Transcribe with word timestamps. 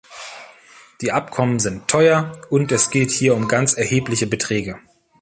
Die 1.01 1.11
Abkommen 1.11 1.59
sind 1.59 1.87
teuer, 1.87 2.31
und 2.49 2.71
es 2.71 2.89
geht 2.89 3.11
hier 3.11 3.35
um 3.35 3.47
ganz 3.47 3.73
erhebliche 3.73 4.25
Beträge. 4.25 4.79